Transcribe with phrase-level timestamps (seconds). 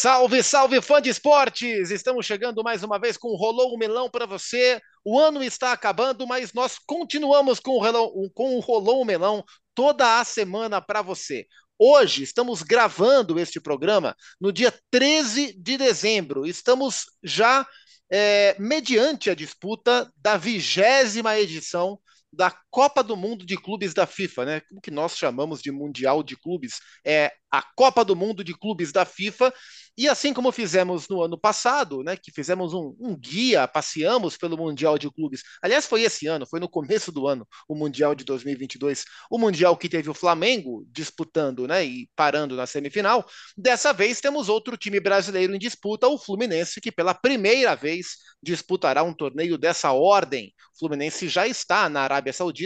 [0.00, 1.90] Salve, salve, fã de esportes!
[1.90, 4.80] Estamos chegando mais uma vez com o Rolou o Melão para você.
[5.04, 9.42] O ano está acabando, mas nós continuamos com o, Rolou, com o Rolou o Melão
[9.74, 11.48] toda a semana para você.
[11.76, 16.46] Hoje estamos gravando este programa no dia 13 de dezembro.
[16.46, 17.66] Estamos já
[18.08, 21.98] é, mediante a disputa da vigésima edição
[22.32, 24.62] da Copa do Mundo de Clubes da FIFA, né?
[24.72, 28.92] O que nós chamamos de Mundial de Clubes é a Copa do Mundo de Clubes
[28.92, 29.52] da FIFA.
[29.96, 34.56] E assim como fizemos no ano passado, né, que fizemos um, um, guia, passeamos pelo
[34.56, 35.42] Mundial de Clubes.
[35.60, 39.76] Aliás, foi esse ano, foi no começo do ano, o Mundial de 2022, o Mundial
[39.76, 43.26] que teve o Flamengo disputando, né, e parando na semifinal.
[43.56, 49.02] Dessa vez temos outro time brasileiro em disputa, o Fluminense, que pela primeira vez disputará
[49.02, 50.54] um torneio dessa ordem.
[50.76, 52.57] O Fluminense já está na Arábia Saudita,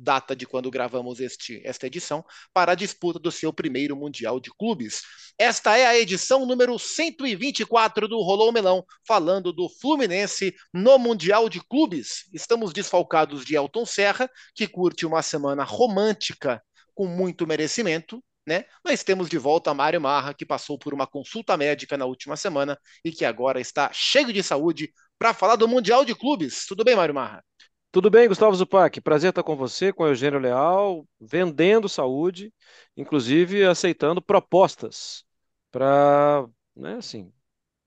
[0.00, 4.50] data de quando gravamos este, esta edição, para a disputa do seu primeiro Mundial de
[4.50, 5.02] Clubes.
[5.38, 11.60] Esta é a edição número 124 do Rolou Melão, falando do Fluminense no Mundial de
[11.60, 12.24] Clubes.
[12.32, 16.62] Estamos desfalcados de Elton Serra, que curte uma semana romântica
[16.94, 18.64] com muito merecimento, né?
[18.84, 22.78] Mas temos de volta Mário Marra, que passou por uma consulta médica na última semana
[23.04, 26.66] e que agora está cheio de saúde para falar do Mundial de Clubes.
[26.66, 27.44] Tudo bem, Mário Marra?
[27.92, 29.00] Tudo bem, Gustavo Zupac?
[29.00, 32.52] Prazer estar com você, com o Eugênio Leal, vendendo saúde,
[32.96, 35.24] inclusive aceitando propostas
[35.72, 37.32] para, né, assim,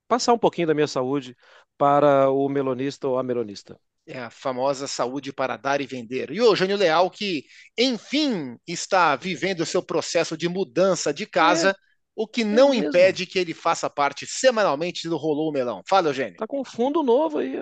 [0.06, 1.34] passar um pouquinho da minha saúde
[1.78, 3.80] para o melonista ou a melonista.
[4.06, 6.30] É a famosa saúde para dar e vender.
[6.30, 7.44] E o Eugênio Leal, que,
[7.78, 11.74] enfim, está vivendo o seu processo de mudança de casa, é,
[12.14, 15.80] o que não é impede que ele faça parte semanalmente do Rolou Melão.
[15.88, 16.36] Fala, Eugênio.
[16.36, 17.54] Tá com fundo novo aí.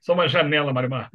[0.00, 1.10] Só uma janela, Marimar.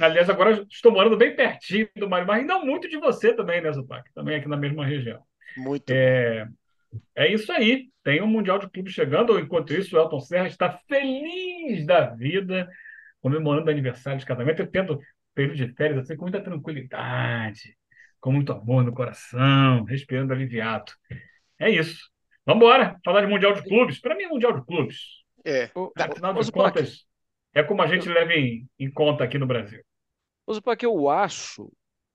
[0.00, 3.72] Aliás, agora estou morando bem pertinho do Marimar e não muito de você também, né,
[3.72, 4.12] Zupac?
[4.14, 5.22] Também aqui na mesma região.
[5.56, 5.90] Muito.
[5.90, 6.48] É,
[7.14, 7.88] é isso aí.
[8.02, 9.38] Tem um Mundial de Clube chegando.
[9.38, 12.68] Enquanto isso, o Elton Serra está feliz da vida,
[13.20, 15.00] comemorando o aniversário de casamento e tendo
[15.34, 17.76] período de férias assim, com muita tranquilidade,
[18.20, 20.92] com muito amor no coração, respirando aliviado.
[21.58, 22.10] É isso.
[22.46, 23.98] Vamos embora, falar de Mundial de Clubes.
[23.98, 25.23] Para mim, é Mundial de Clubes.
[25.44, 25.70] É.
[25.98, 27.04] Afinal de contas,
[27.54, 29.82] é como a gente leva em, em conta aqui no Brasil.
[30.46, 31.70] Mas para que eu acho,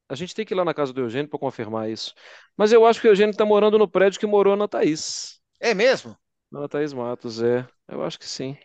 [0.08, 2.14] a gente tem que ir lá na casa do Eugênio para confirmar isso.
[2.58, 5.40] Mas eu acho que o Eugênio está morando no prédio que morou na Thaís.
[5.60, 6.18] É mesmo?
[6.52, 7.68] Na Thaís Matos, é.
[7.88, 8.58] Eu acho que sim.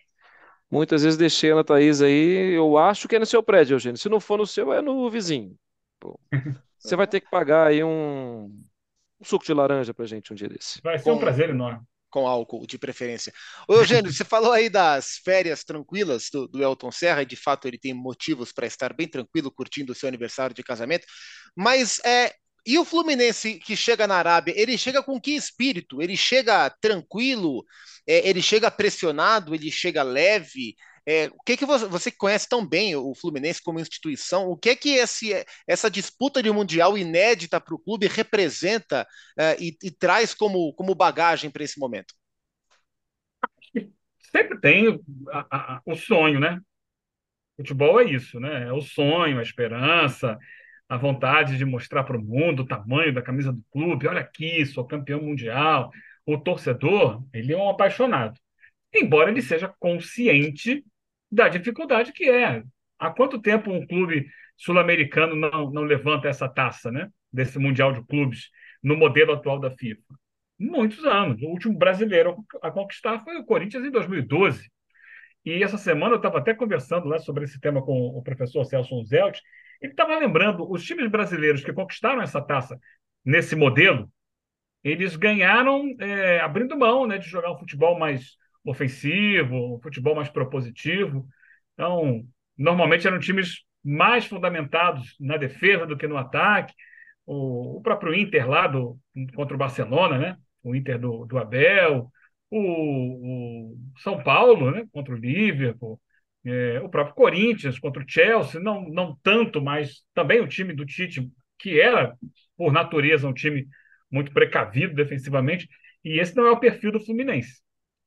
[0.70, 3.98] Muitas vezes deixei a Thaís aí, eu acho que é no seu prédio, Eugênio.
[3.98, 5.56] Se não for no seu, é no vizinho.
[6.00, 6.19] Pô.
[6.78, 10.48] Você vai ter que pagar aí um, um suco de laranja pra gente um dia
[10.48, 10.81] desse.
[10.82, 11.82] Vai ser um prazer enorme
[12.14, 13.32] com álcool, de preferência.
[13.66, 17.66] Ô, Eugênio, você falou aí das férias tranquilas do, do Elton Serra, e de fato
[17.66, 21.04] ele tem motivos para estar bem tranquilo curtindo o seu aniversário de casamento,
[21.56, 22.32] mas é,
[22.64, 26.00] e o Fluminense que chega na Arábia, ele chega com que espírito?
[26.00, 27.64] Ele chega tranquilo?
[28.06, 29.52] É, ele chega pressionado?
[29.52, 30.76] Ele chega leve?
[31.06, 34.48] É, o que que você, você conhece tão bem o Fluminense como instituição?
[34.48, 39.06] O que que esse, essa disputa de mundial inédita para o clube representa
[39.38, 42.14] é, e, e, traz como, como bagagem para esse momento?
[44.34, 45.00] Sempre tem
[45.31, 46.59] a, a, o sonho, né?
[47.56, 48.64] Futebol é isso, né?
[48.69, 50.38] É o sonho, a esperança,
[50.88, 54.09] a vontade de mostrar para o mundo o tamanho da camisa do clube.
[54.09, 55.91] Olha aqui, sou campeão mundial.
[56.26, 58.41] O torcedor, ele é um apaixonado.
[58.93, 60.82] Embora ele seja consciente
[61.31, 62.62] da dificuldade que é.
[62.99, 64.27] Há quanto tempo um clube
[64.57, 67.11] sul-americano não, não levanta essa taça, né?
[67.33, 68.51] Desse Mundial de Clubes
[68.83, 70.03] no modelo atual da FIFA?
[70.59, 71.43] Muitos anos.
[71.43, 74.71] O último brasileiro a conquistar foi o Corinthians em 2012.
[75.45, 79.03] E essa semana eu estava até conversando lá sobre esse tema com o professor Celso
[79.05, 79.41] Zelt.
[79.81, 82.79] Ele estava lembrando os times brasileiros que conquistaram essa taça
[83.25, 84.11] nesse modelo,
[84.85, 90.28] eles ganharam é, abrindo mão né, de jogar um futebol mais ofensivo, um futebol mais
[90.28, 91.26] propositivo.
[91.75, 92.25] Então,
[92.56, 96.75] normalmente eram times mais fundamentados na defesa do que no ataque.
[97.26, 98.99] O, o próprio Inter lá do,
[99.34, 100.37] contra o Barcelona, né?
[100.62, 102.11] o Inter do, do Abel,
[102.50, 104.87] o, o São Paulo né?
[104.93, 106.00] contra o Liverpool,
[106.44, 110.84] é, o próprio Corinthians contra o Chelsea, não, não tanto, mas também o time do
[110.84, 112.17] Tite, que era,
[112.56, 113.67] por natureza, um time
[114.10, 115.69] muito precavido defensivamente,
[116.05, 117.63] e esse não é o perfil do Fluminense.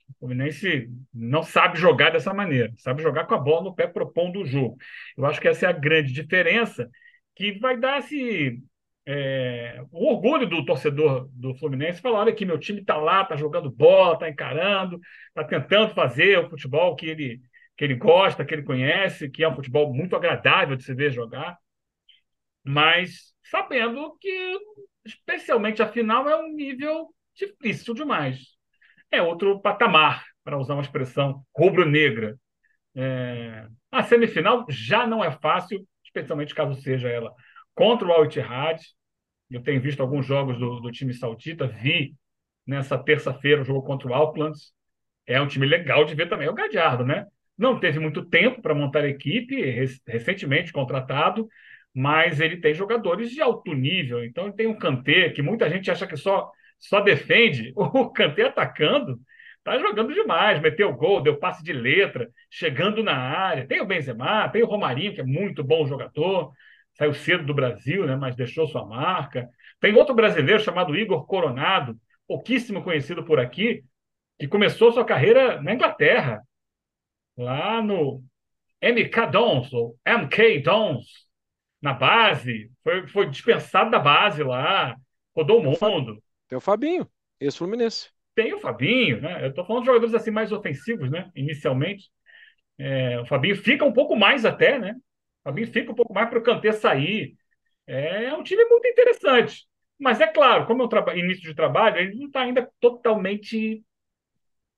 [0.10, 4.42] O Fluminense não sabe jogar dessa maneira, sabe jogar com a bola no pé propondo
[4.42, 4.78] o jogo.
[5.18, 6.90] Eu acho que essa é a grande diferença
[7.36, 8.62] que vai dar esse,
[9.06, 13.36] é, o orgulho do torcedor do Fluminense falar: olha aqui, meu time está lá, está
[13.36, 15.00] jogando bola, está encarando,
[15.30, 17.42] está tentando fazer o futebol que ele,
[17.78, 21.12] que ele gosta, que ele conhece, que é um futebol muito agradável de se ver
[21.12, 21.58] jogar,
[22.64, 24.58] mas sabendo que
[25.08, 28.57] especialmente a final, é um nível difícil demais.
[29.12, 32.38] É outro patamar, para usar uma expressão rubro-negra.
[32.96, 33.68] É...
[33.92, 37.34] A semifinal já não é fácil, especialmente caso seja ela
[37.74, 38.82] contra o Al-Ittihad.
[39.50, 42.16] Eu tenho visto alguns jogos do, do time saudita, vi
[42.66, 44.58] nessa terça-feira o jogo contra o Auckland.
[45.26, 46.48] É um time legal de ver também.
[46.48, 47.26] É o Gadiardo, né?
[47.58, 49.56] Não teve muito tempo para montar a equipe,
[50.06, 51.48] recentemente contratado,
[51.94, 54.24] mas ele tem jogadores de alto nível.
[54.24, 57.74] Então, ele tem um Kanté, que muita gente acha que só, só defende.
[57.78, 59.20] O Kanté atacando,
[59.64, 60.62] tá jogando demais.
[60.62, 63.68] Meteu gol, deu passe de letra, chegando na área.
[63.68, 66.52] Tem o Benzema, tem o Romarinho, que é muito bom jogador.
[66.94, 69.50] Saiu cedo do Brasil, né, mas deixou sua marca.
[69.80, 71.96] Tem outro brasileiro chamado Igor Coronado,
[72.28, 73.84] pouquíssimo conhecido por aqui,
[74.40, 76.42] que começou sua carreira na Inglaterra,
[77.38, 78.24] lá no
[78.82, 81.28] MK Dons, ou MK Dons,
[81.82, 84.96] na base, foi, foi dispensado da base lá,
[85.36, 86.22] rodou o mundo.
[86.48, 87.10] Tem o Fabinho,
[87.40, 88.10] ex-Fluminense.
[88.34, 89.44] Tem o Fabinho, né?
[89.46, 91.32] Eu estou falando de jogadores assim mais ofensivos, né?
[91.36, 92.10] Inicialmente.
[92.78, 94.94] É, o Fabinho fica um pouco mais até, né?
[95.42, 97.36] O Fabinho fica um pouco mais para o Kanté sair.
[97.86, 99.66] É um time muito interessante.
[100.00, 103.84] Mas é claro, como é um início de trabalho, ele não está ainda totalmente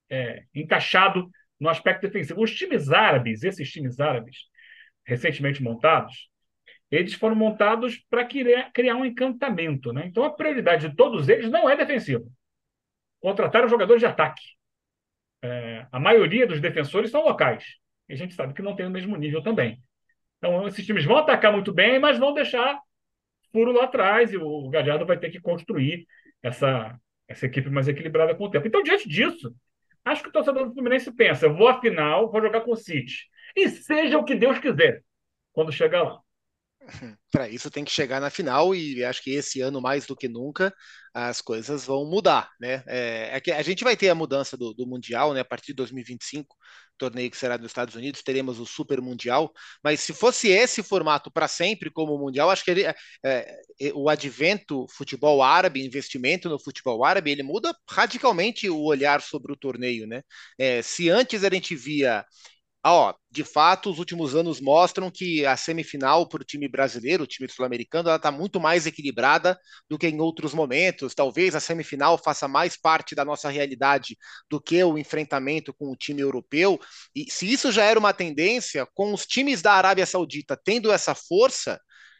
[0.10, 1.30] é, encaixado
[1.60, 2.42] no aspecto defensivo.
[2.42, 4.46] Os times árabes, esses times árabes
[5.06, 6.30] recentemente montados,
[6.92, 9.94] eles foram montados para criar um encantamento.
[9.94, 10.06] Né?
[10.08, 12.26] Então, a prioridade de todos eles não é defensiva.
[13.20, 14.42] Contrataram jogadores de ataque.
[15.42, 17.64] É, a maioria dos defensores são locais.
[18.08, 19.82] E a gente sabe que não tem o mesmo nível também.
[20.38, 22.80] Então, esses times vão atacar muito bem, mas vão deixar
[23.52, 26.08] furo lá atrás e o Gadiardo vai ter que construir
[26.42, 26.98] essa,
[27.28, 28.68] essa equipe mais equilibrada com o tempo.
[28.68, 29.54] Então, diante disso,
[30.04, 33.28] acho que o torcedor do Fluminense pensa: vou à final, vou jogar com o City.
[33.56, 35.04] E seja o que Deus quiser
[35.52, 36.20] quando chegar lá.
[37.32, 40.28] Para isso tem que chegar na final e acho que esse ano mais do que
[40.28, 40.74] nunca
[41.14, 42.84] as coisas vão mudar, né?
[42.88, 45.42] É, é que a gente vai ter a mudança do, do, mundial, né?
[45.42, 46.56] A partir de 2025,
[46.98, 49.52] torneio que será nos Estados Unidos, teremos o Super Mundial.
[49.84, 53.58] Mas se fosse esse formato para sempre como o mundial, acho que ele, é, é,
[53.94, 59.58] o advento futebol árabe, investimento no futebol árabe, ele muda radicalmente o olhar sobre o
[59.58, 60.22] torneio, né?
[60.58, 62.24] É, se antes a gente via
[62.82, 67.24] ah, ó, de fato, os últimos anos mostram que a semifinal para o time brasileiro,
[67.24, 69.60] o time sul-americano, ela está muito mais equilibrada
[69.90, 71.14] do que em outros momentos.
[71.14, 74.18] Talvez a semifinal faça mais parte da nossa realidade
[74.50, 76.80] do que o enfrentamento com o time europeu.
[77.14, 81.14] E se isso já era uma tendência, com os times da Arábia Saudita tendo essa
[81.14, 81.80] força,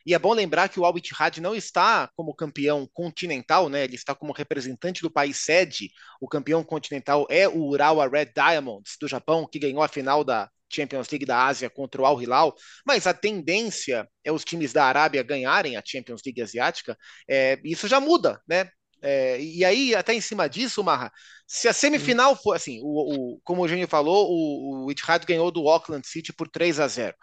[0.10, 3.84] e é bom lembrar que o Al Ittihad não está como campeão continental, né?
[3.84, 5.92] Ele está como representante do país sede.
[6.20, 10.50] O campeão continental é o Urawa Red Diamonds do Japão, que ganhou a final da
[10.68, 14.86] Champions League da Ásia contra o Al Hilal, mas a tendência é os times da
[14.86, 16.98] Arábia ganharem a Champions League asiática.
[17.30, 18.68] É, isso já muda, né?
[19.04, 21.12] É, e aí, até em cima disso, Marra,
[21.48, 25.52] se a semifinal for assim, o, o, como o Eugênio falou, o, o Itihad ganhou
[25.52, 27.16] do Auckland City por 3 a 0.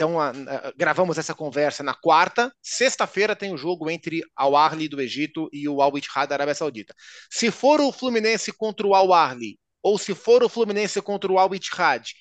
[0.00, 2.50] Então, a, a, gravamos essa conversa na quarta.
[2.62, 6.54] Sexta-feira tem o jogo entre Al Ahly do Egito e o Al Ittihad da Arábia
[6.54, 6.94] Saudita.
[7.30, 11.38] Se for o Fluminense contra o Al Ahly ou se for o Fluminense contra o
[11.38, 12.14] Al Ittihad,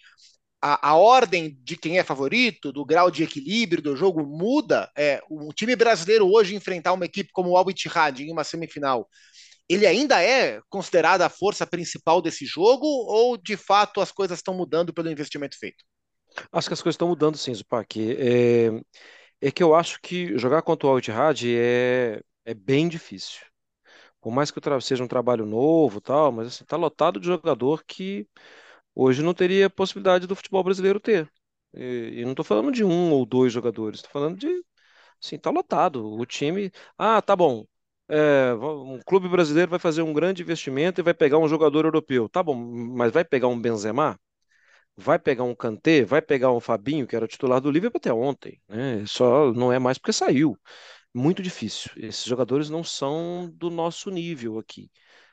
[0.61, 4.91] a, a, ordem de quem é favorito, do grau de equilíbrio do jogo muda.
[4.97, 9.07] É, um time brasileiro hoje enfrentar uma equipe como o Al Ittihad em uma semifinal,
[9.69, 14.53] ele ainda é considerado a força principal desse jogo ou de fato as coisas estão
[14.53, 15.85] mudando pelo investimento feito?
[16.51, 17.99] Acho que as coisas estão mudando sim, Zupac.
[18.17, 18.69] É,
[19.41, 23.41] é que eu acho que jogar contra o Al-Ittihad é, é bem difícil.
[24.21, 28.27] Por mais que seja um trabalho novo, tal, mas assim, tá lotado de jogador que
[28.95, 31.31] hoje não teria possibilidade do futebol brasileiro ter.
[31.73, 34.47] E, e não estou falando de um ou dois jogadores, estou falando de,
[35.23, 36.05] assim, tá lotado.
[36.13, 37.65] O time, ah, tá bom.
[38.09, 42.29] É, um clube brasileiro vai fazer um grande investimento e vai pegar um jogador europeu.
[42.29, 44.19] Tá bom, mas vai pegar um Benzema?
[44.99, 48.61] Vai pegar um Kanté, vai pegar um Fabinho, que era titular do Liverpool até ontem,
[48.67, 49.03] né?
[49.07, 50.57] Só não é mais porque saiu.
[51.13, 51.91] Muito difícil.
[51.97, 54.91] Esses jogadores não são do nosso nível aqui.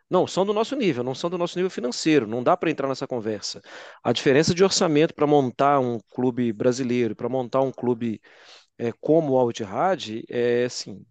[0.08, 2.88] Não, são do nosso nível, não são do nosso nível financeiro, não dá para entrar
[2.88, 3.60] nessa conversa.
[4.02, 8.20] A diferença de orçamento para montar um clube brasileiro, para montar um clube
[8.78, 11.04] é, como o Al-Ittihad, é assim,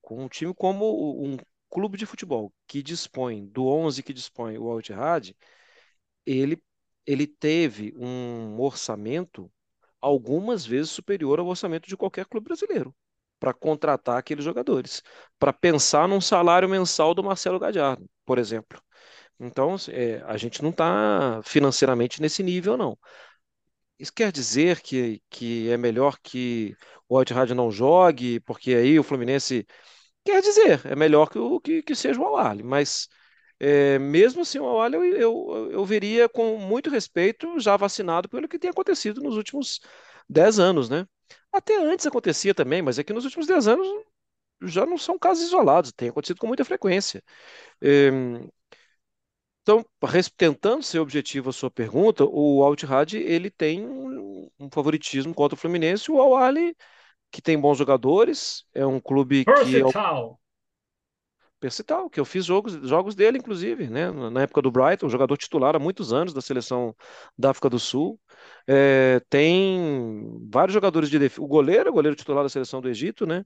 [0.00, 1.36] com um time como um
[1.70, 5.34] clube de futebol que dispõe do 11 que dispõe o Al-Ittihad,
[6.26, 6.62] ele
[7.08, 9.50] ele teve um orçamento
[9.98, 12.94] algumas vezes superior ao orçamento de qualquer clube brasileiro
[13.40, 15.02] para contratar aqueles jogadores,
[15.38, 18.82] para pensar num salário mensal do Marcelo Gadiardo, por exemplo.
[19.40, 22.98] Então, é, a gente não está financeiramente nesse nível, não.
[23.98, 26.76] Isso quer dizer que, que é melhor que
[27.08, 27.24] o Al
[27.56, 29.66] não jogue, porque aí o Fluminense
[30.24, 33.08] quer dizer, é melhor que, o, que, que seja o Al mas
[33.60, 38.48] é, mesmo assim o Al eu, eu, eu veria com muito respeito, já vacinado pelo
[38.48, 39.80] que tem acontecido nos últimos
[40.28, 41.06] 10 anos, né?
[41.52, 43.86] Até antes acontecia também, mas é que nos últimos 10 anos
[44.62, 47.22] já não são casos isolados, tem acontecido com muita frequência.
[47.82, 48.10] É,
[49.62, 49.84] então,
[50.36, 52.74] tentando ser objetivo a sua pergunta, o Al
[53.12, 56.54] ele tem um, um, favoritismo contra o Fluminense, o Al
[57.30, 59.84] que tem bons jogadores, é um clube Versatile.
[59.84, 60.38] que
[61.58, 64.10] é Percital, que eu fiz jogos, jogos dele, inclusive, né?
[64.10, 66.94] Na época do Brighton, jogador titular há muitos anos da seleção
[67.36, 68.20] da África do Sul.
[68.66, 71.42] É, tem vários jogadores de defesa.
[71.42, 73.44] O goleiro, o goleiro titular da seleção do Egito, né?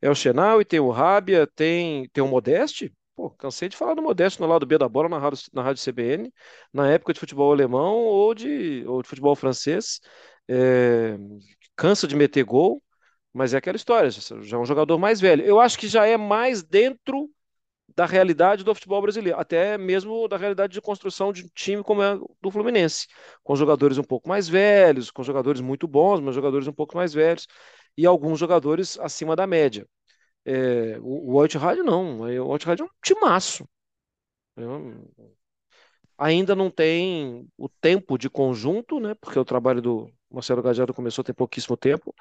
[0.00, 2.92] É o Chenaui, tem o Rabia, tem, tem o Modeste.
[3.14, 5.82] Pô, cansei de falar do Modeste no lado B da bola na rádio, na rádio
[5.82, 6.32] CBN,
[6.72, 10.00] na época de futebol alemão ou de, ou de futebol francês.
[10.48, 11.16] É,
[11.76, 12.82] cansa de meter gol,
[13.32, 15.44] mas é aquela história, já é um jogador mais velho.
[15.44, 17.30] Eu acho que já é mais dentro
[17.96, 22.02] da realidade do futebol brasileiro, até mesmo da realidade de construção de um time como
[22.02, 23.06] é do Fluminense,
[23.42, 27.12] com jogadores um pouco mais velhos, com jogadores muito bons, mas jogadores um pouco mais
[27.12, 27.46] velhos,
[27.96, 29.86] e alguns jogadores acima da média.
[30.44, 33.68] É, o, White não, o White Rádio é um timaço.
[34.56, 34.62] É
[36.18, 39.14] ainda não tem o tempo de conjunto, né?
[39.20, 42.14] Porque o trabalho do Marcelo Gajardo começou tem pouquíssimo tempo,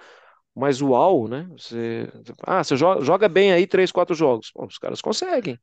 [0.55, 1.48] mas uau, né?
[1.51, 2.10] Você,
[2.46, 4.51] ah, você joga, joga bem aí três, quatro jogos.
[4.55, 5.60] Bom, os caras conseguem,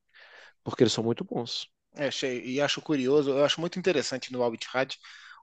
[0.64, 1.68] porque eles são muito bons.
[1.94, 2.10] É,
[2.44, 4.94] e acho curioso, eu acho muito interessante no Al Ittihad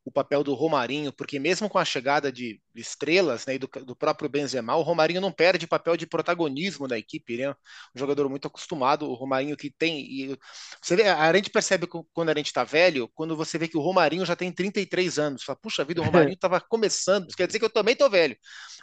[0.06, 3.96] o papel do Romarinho, porque mesmo com a chegada de estrelas né, e do, do,
[3.96, 7.50] próprio Benzema, o Romarinho não perde papel de protagonismo da equipe, né?
[7.50, 10.00] Um jogador muito acostumado, o Romarinho que tem.
[10.00, 10.38] E
[10.82, 13.82] você vê, a gente percebe quando a gente está velho, quando você vê que o
[13.82, 15.44] Romarinho já tem 33 anos.
[15.44, 18.36] Fala, puxa vida, o Romarinho estava começando, quer dizer que eu também tô velho.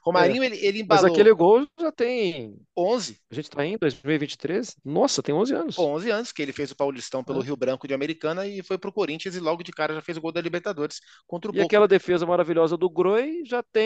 [0.04, 0.46] Romarinho, é.
[0.46, 1.04] ele, ele embalou.
[1.04, 3.18] Mas aquele gol já tem 11.
[3.30, 4.76] A gente está em 2023?
[4.84, 5.78] Nossa, tem 11 anos.
[5.78, 7.44] 11 anos, que ele fez o Paulistão pelo é.
[7.44, 10.20] Rio Branco de Americana e foi pro Corinthians e logo de cara já fez o
[10.20, 11.66] gol da Libertadores contra o E Boca.
[11.66, 13.81] aquela defesa maravilhosa do Groi já tem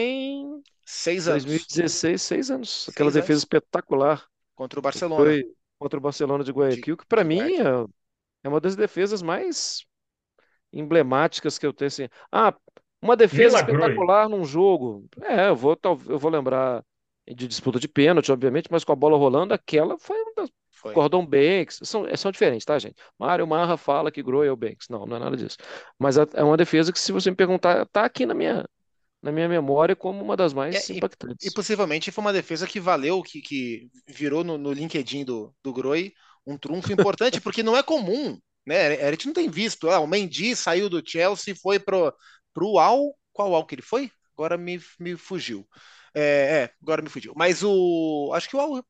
[0.84, 1.44] seis anos.
[1.44, 2.84] 2016, seis anos.
[2.84, 3.14] Seis aquela anos.
[3.14, 4.24] defesa espetacular
[4.54, 5.22] contra o Barcelona.
[5.22, 5.44] Foi
[5.78, 7.86] contra o Barcelona de Guayaquil, que para mim é,
[8.44, 9.84] é uma das defesas mais
[10.72, 12.08] emblemáticas que eu tenho assim.
[12.32, 12.54] Ah,
[13.00, 15.06] uma defesa espetacular num jogo.
[15.22, 16.82] É, eu vou, eu vou lembrar
[17.26, 20.50] de disputa de pênalti, obviamente, mas com a bola rolando, aquela foi uma das.
[20.70, 20.92] Foi.
[20.92, 22.96] Gordon Banks, são, são diferentes, tá, gente?
[23.18, 24.88] Mário Marra fala que Groy é o Banks.
[24.90, 25.56] Não, não é nada disso.
[25.98, 28.62] Mas é uma defesa que, se você me perguntar, tá aqui na minha,
[29.26, 31.44] na minha memória como uma das mais é, impactantes.
[31.44, 35.52] E, e, possivelmente foi uma defesa que valeu, que, que virou no, no LinkedIn do,
[35.62, 36.12] do Groi
[36.46, 39.02] um trunfo importante, porque não é comum, né?
[39.02, 39.90] A gente não tem visto.
[39.90, 42.14] Ah, o Mendy saiu do Chelsea e foi pro,
[42.54, 43.16] pro Al.
[43.32, 44.12] Qual Al que ele foi?
[44.32, 45.66] Agora me, me fugiu.
[46.14, 47.32] É, é, agora me fugiu.
[47.36, 48.30] Mas o.
[48.32, 48.76] Acho que o Al.
[48.76, 48.84] Acho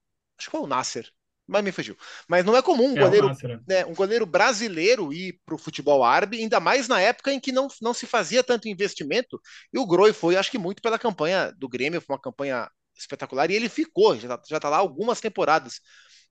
[0.48, 1.10] que foi o Nasser
[1.46, 1.96] mas me fugiu.
[2.28, 3.30] Mas não é comum um, é goleiro,
[3.66, 7.52] né, um goleiro brasileiro ir para o futebol árabe, ainda mais na época em que
[7.52, 9.40] não, não se fazia tanto investimento.
[9.72, 13.50] E o Groi foi, acho que muito pela campanha do Grêmio, foi uma campanha espetacular,
[13.50, 15.80] e ele ficou, já está tá lá algumas temporadas.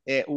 [0.07, 0.33] É, o,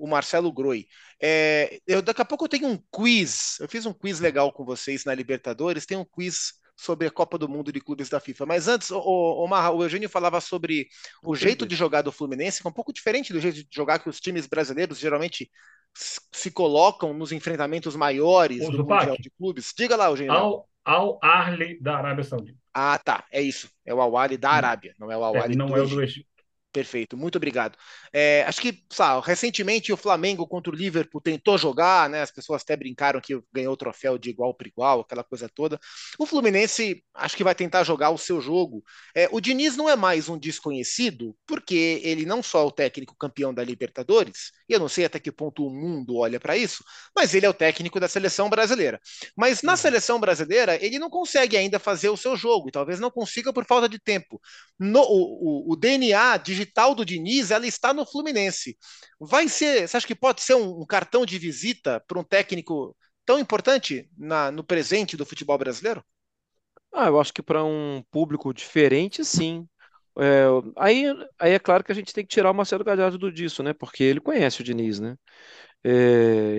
[0.00, 0.86] o, o, Marcelo Groi.
[1.20, 3.60] É, eu, daqui a pouco eu tenho um quiz.
[3.60, 5.84] Eu fiz um quiz legal com vocês na Libertadores.
[5.84, 8.46] Tem um quiz sobre a Copa do Mundo de Clubes da FIFA.
[8.46, 10.88] Mas antes, o, o, Marra, o Eugênio falava sobre
[11.22, 11.42] o Entendi.
[11.42, 14.08] jeito de jogar do Fluminense, que é um pouco diferente do jeito de jogar que
[14.08, 15.50] os times brasileiros geralmente
[15.94, 19.00] se colocam nos enfrentamentos maiores o do Zupac.
[19.02, 19.72] Mundial de Clubes.
[19.76, 20.32] Diga lá, Eugênio.
[20.32, 22.58] Ao, ao Arle da Arábia Saudita.
[22.72, 23.24] Ah, tá.
[23.30, 23.70] É isso.
[23.86, 26.02] É o Al da Arábia, não é o Al é, não do é o do
[26.02, 26.33] Egito.
[26.74, 27.78] Perfeito, muito obrigado.
[28.12, 32.20] É, acho que, sabe, recentemente o Flamengo contra o Liverpool tentou jogar, né?
[32.20, 35.78] As pessoas até brincaram que ganhou o troféu de igual para igual, aquela coisa toda.
[36.18, 38.82] O Fluminense acho que vai tentar jogar o seu jogo.
[39.14, 43.14] É, o Diniz não é mais um desconhecido, porque ele não só é o técnico
[43.16, 46.82] campeão da Libertadores, e eu não sei até que ponto o mundo olha para isso,
[47.14, 49.00] mas ele é o técnico da seleção brasileira.
[49.36, 49.76] Mas na uhum.
[49.76, 53.64] seleção brasileira, ele não consegue ainda fazer o seu jogo, e talvez não consiga por
[53.64, 54.40] falta de tempo.
[54.76, 56.63] No, o, o, o DNA digital
[56.94, 58.76] do Diniz, ela está no Fluminense.
[59.20, 62.96] Vai ser, você acha que pode ser um, um cartão de visita para um técnico
[63.24, 66.04] tão importante na, no presente do futebol brasileiro?
[66.92, 69.68] Ah, eu acho que para um público diferente, sim.
[70.16, 70.44] É,
[70.76, 71.06] aí,
[71.38, 73.72] aí é claro que a gente tem que tirar o Marcelo Galhardo disso, né?
[73.72, 75.16] Porque ele conhece o Diniz, né?
[75.86, 75.90] É,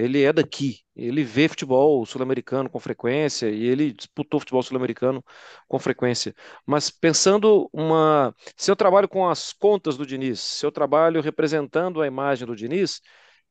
[0.04, 5.24] ele é daqui, ele vê futebol sul-americano com frequência e ele disputou futebol sul-americano
[5.68, 6.36] com frequência.
[6.66, 12.02] Mas pensando uma, se eu trabalho com as contas do Diniz, se eu trabalho representando
[12.02, 13.02] a imagem do Diniz,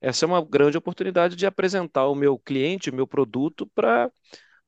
[0.00, 4.10] essa é uma grande oportunidade de apresentar o meu cliente, o meu produto para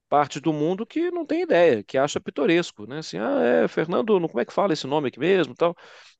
[0.08, 2.98] parte do mundo que não tem ideia, que acha pitoresco, né?
[2.98, 5.76] Assim, ah, é, Fernando, como é que fala esse nome aqui mesmo, tal.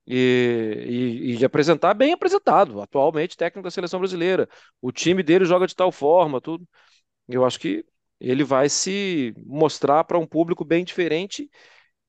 [0.06, 4.48] E, e, e apresentar bem apresentado, atualmente técnico da seleção brasileira.
[4.80, 6.66] O time dele joga de tal forma, tudo.
[7.28, 7.84] Eu acho que
[8.20, 11.50] ele vai se mostrar para um público bem diferente.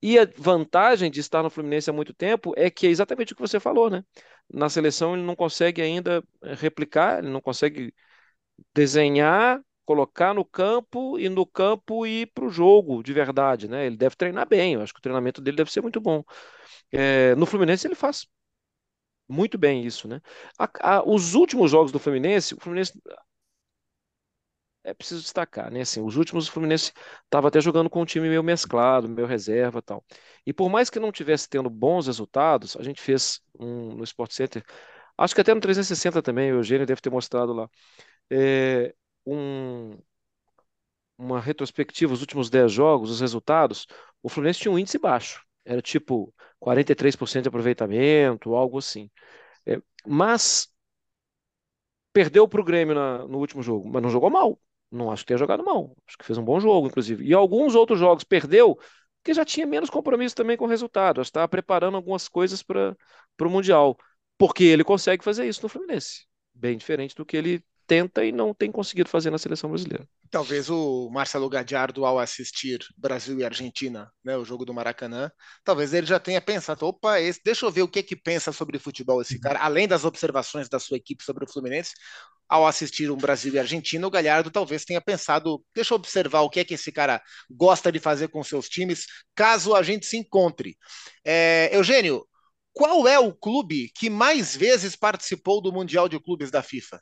[0.02, 3.36] E a vantagem de estar no Fluminense há muito tempo é que é exatamente o
[3.36, 4.04] que você falou, né?
[4.52, 7.94] Na seleção ele não consegue ainda replicar, ele não consegue
[8.74, 13.88] desenhar colocar no campo e no campo ir para o jogo de verdade, né?
[13.88, 16.24] Ele deve treinar bem, eu acho que o treinamento dele deve ser muito bom.
[16.92, 18.28] É, no Fluminense ele faz
[19.28, 20.22] muito bem isso, né?
[20.58, 22.94] A, a, os últimos jogos do Fluminense, o Fluminense
[24.84, 25.82] é preciso destacar, né?
[25.82, 26.94] Assim, os últimos o Fluminense
[27.26, 30.04] estava até jogando com um time meio mesclado, meio reserva, tal.
[30.46, 34.32] E por mais que não tivesse tendo bons resultados, a gente fez um, no Sport
[34.32, 34.64] Center,
[35.18, 37.70] acho que até no 360 também, o Eugênio deve ter mostrado lá.
[38.32, 38.96] É,
[39.34, 39.98] um,
[41.18, 43.88] uma retrospectiva, os últimos 10 jogos, os resultados,
[44.22, 45.44] o Fluminense tinha um índice baixo.
[45.66, 49.10] Era tipo 43% de aproveitamento, algo assim.
[49.66, 50.70] É, mas
[52.14, 54.60] perdeu para o Grêmio na, no último jogo, mas não jogou mal.
[54.92, 55.96] Não acho que tenha jogado mal.
[56.08, 57.26] Acho que fez um bom jogo, inclusive.
[57.26, 58.76] E alguns outros jogos perdeu,
[59.18, 61.22] porque já tinha menos compromisso também com o resultado.
[61.22, 62.96] Estava preparando algumas coisas para
[63.42, 63.98] o Mundial.
[64.38, 66.26] Porque ele consegue fazer isso no Fluminense.
[66.54, 70.06] Bem diferente do que ele tenta e não tem conseguido fazer na seleção brasileira.
[70.30, 75.32] Talvez o Marcelo Gadiardo, ao assistir Brasil e Argentina, né, o jogo do Maracanã,
[75.64, 78.78] talvez ele já tenha pensado: opa, esse, deixa eu ver o que, que pensa sobre
[78.78, 81.94] futebol esse cara, além das observações da sua equipe sobre o Fluminense.
[82.50, 86.50] Ao assistir um Brasil e Argentina, o Galhardo talvez tenha pensado: deixa eu observar o
[86.50, 90.18] que é que esse cara gosta de fazer com seus times, caso a gente se
[90.18, 90.78] encontre.
[91.26, 92.26] É, Eugênio,
[92.74, 97.02] qual é o clube que mais vezes participou do Mundial de Clubes da FIFA?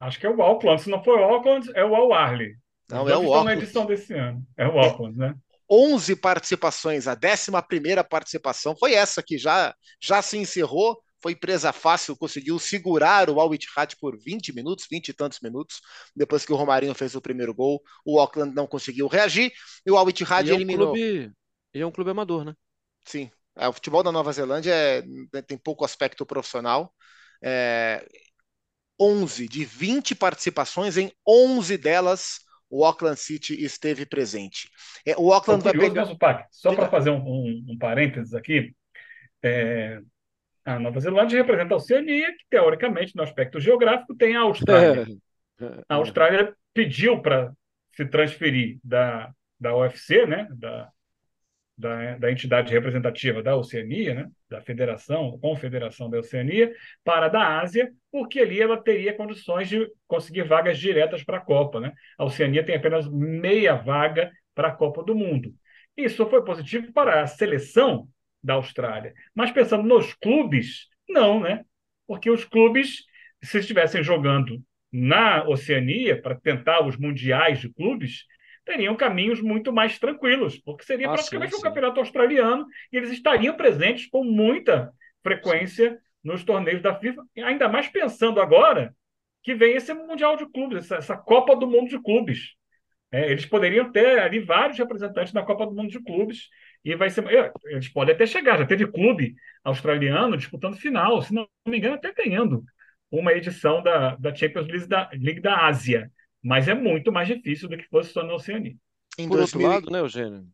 [0.00, 0.82] Acho que é o Auckland.
[0.82, 2.54] Se não for o Auckland, é o Al Arley.
[2.88, 3.44] Não, é o Auckland.
[3.44, 4.42] na edição desse ano.
[4.56, 5.34] É o Auckland, né?
[5.70, 7.06] 11 participações.
[7.06, 10.98] A 11 participação foi essa que já, já se encerrou.
[11.20, 15.80] Foi presa fácil, conseguiu segurar o Al Ittihad por 20 minutos, 20 e tantos minutos,
[16.14, 17.82] depois que o Romarinho fez o primeiro gol.
[18.04, 19.52] O Auckland não conseguiu reagir
[19.84, 20.92] e o Al Ittihad e é um eliminou.
[20.92, 21.32] Clube,
[21.74, 22.54] e é um clube amador, né?
[23.04, 23.30] Sim.
[23.56, 25.02] É, o futebol da Nova Zelândia é,
[25.42, 26.94] tem pouco aspecto profissional.
[27.42, 28.06] É,
[29.00, 34.68] 11 de 20 participações, em 11 delas o Auckland City esteve presente.
[35.06, 36.04] É, o Auckland vai pegar...
[36.04, 38.74] Zupac, só para fazer um, um, um, parênteses aqui,
[39.42, 40.00] é,
[40.64, 45.06] a Nova Zelândia representa a Oceania, que teoricamente, no aspecto geográfico, tem a Austrália.
[45.88, 47.52] A Austrália pediu para
[47.96, 50.88] se transferir da, da UFC, né, da,
[51.78, 56.72] da, da entidade representativa da Oceania, né, da Federação, Confederação da Oceania,
[57.04, 61.78] para da Ásia, porque ali ela teria condições de conseguir vagas diretas para a Copa.
[61.78, 61.92] Né?
[62.18, 65.54] A Oceania tem apenas meia vaga para a Copa do Mundo.
[65.96, 68.08] Isso foi positivo para a seleção
[68.42, 69.14] da Austrália.
[69.32, 71.64] Mas pensando nos clubes, não, né?
[72.06, 73.04] Porque os clubes,
[73.42, 74.62] se estivessem jogando
[74.92, 78.24] na Oceania para tentar os mundiais de clubes,
[78.68, 81.60] teriam caminhos muito mais tranquilos, porque seria ah, praticamente sim, sim.
[81.60, 85.98] um campeonato australiano e eles estariam presentes com muita frequência sim.
[86.22, 88.94] nos torneios da FIFA, ainda mais pensando agora
[89.42, 92.54] que vem esse Mundial de Clubes, essa, essa Copa do Mundo de Clubes.
[93.10, 96.48] É, eles poderiam ter ali vários representantes na Copa do Mundo de Clubes
[96.84, 97.26] e vai ser.
[97.26, 101.94] É, eles podem até chegar, já teve clube australiano disputando final, se não me engano,
[101.94, 102.62] até ganhando
[103.10, 107.68] uma edição da, da Champions League da, League da Ásia mas é muito mais difícil
[107.68, 108.76] do que fosse só na Oceania.
[109.18, 109.66] Em Por 2000...
[109.66, 110.46] outro lado, né, Eugênio?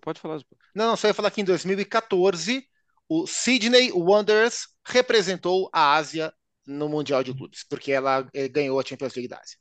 [0.00, 0.40] Pode falar.
[0.74, 2.64] Não, não, só ia falar que em 2014
[3.08, 6.32] o Sydney Wanderers representou a Ásia
[6.66, 9.58] no Mundial de Clubes, porque ela eh, ganhou a Champions League da Ásia.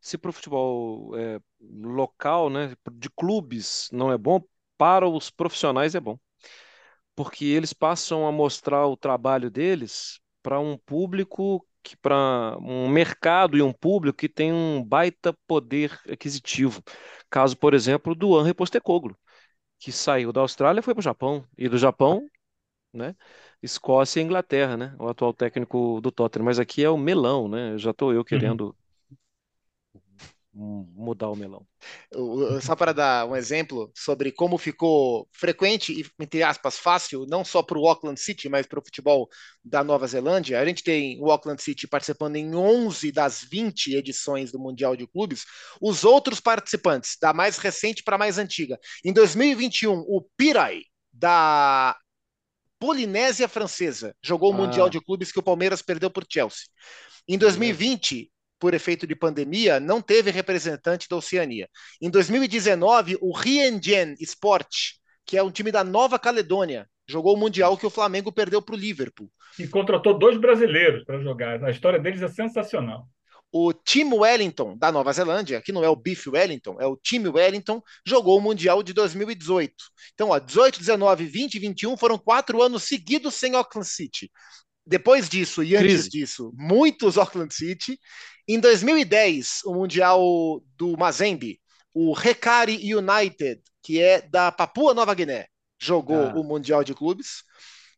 [0.00, 4.40] Se para o futebol é, local, né, de clubes, não é bom,
[4.78, 6.18] para os profissionais é bom.
[7.14, 13.62] Porque eles passam a mostrar o trabalho deles para um público para um mercado e
[13.62, 16.82] um público que tem um baita poder aquisitivo.
[17.28, 19.14] Caso, por exemplo, do Henri Postecoglou,
[19.78, 22.26] que saiu da Austrália e foi para o Japão, e do Japão,
[22.92, 23.16] né,
[23.62, 26.46] Escócia e Inglaterra, né, o atual técnico do Tottenham.
[26.46, 28.24] Mas aqui é o melão, né, já estou eu uhum.
[28.24, 28.85] querendo uhum
[30.56, 31.66] mudar o melão.
[32.62, 37.62] Só para dar um exemplo sobre como ficou frequente e, entre aspas, fácil, não só
[37.62, 39.28] para o Auckland City, mas para o futebol
[39.62, 40.58] da Nova Zelândia.
[40.58, 45.06] A gente tem o Auckland City participando em 11 das 20 edições do Mundial de
[45.06, 45.44] Clubes.
[45.80, 48.78] Os outros participantes, da mais recente para a mais antiga.
[49.04, 51.96] Em 2021, o Pirai, da
[52.78, 54.58] Polinésia Francesa, jogou o ah.
[54.58, 56.66] Mundial de Clubes que o Palmeiras perdeu por Chelsea.
[57.28, 61.68] Em 2020, por efeito de pandemia, não teve representante da Oceania.
[62.00, 67.76] Em 2019, o Riengen Sport, que é um time da Nova Caledônia, jogou o Mundial
[67.76, 69.30] que o Flamengo perdeu para o Liverpool.
[69.58, 71.62] E contratou dois brasileiros para jogar.
[71.64, 73.08] A história deles é sensacional.
[73.52, 77.28] O Tim Wellington, da Nova Zelândia, que não é o Biff Wellington, é o time
[77.28, 79.72] Wellington, jogou o Mundial de 2018.
[80.12, 84.30] Então, ó, 18, 19, 20 e 21 foram quatro anos seguidos sem Auckland City.
[84.84, 86.10] Depois disso e antes Crise.
[86.10, 87.98] disso, muitos Auckland City.
[88.48, 91.60] Em 2010, o Mundial do Mazembe,
[91.92, 95.46] o Recari United, que é da Papua Nova Guiné,
[95.80, 96.34] jogou ah.
[96.36, 97.42] o Mundial de Clubes.